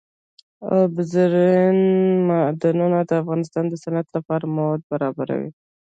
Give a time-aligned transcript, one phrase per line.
[0.75, 1.77] اوبزین
[2.29, 5.49] معدنونه د افغانستان د صنعت لپاره مواد برابروي.